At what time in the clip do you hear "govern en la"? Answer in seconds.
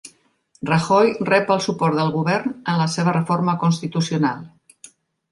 2.15-2.87